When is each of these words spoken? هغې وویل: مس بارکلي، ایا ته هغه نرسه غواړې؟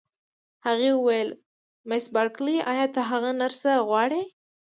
هغې 0.65 0.91
وویل: 0.93 1.29
مس 1.89 2.05
بارکلي، 2.15 2.57
ایا 2.71 2.85
ته 2.93 3.01
هغه 3.09 3.29
نرسه 3.41 3.71
غواړې؟ 3.87 4.23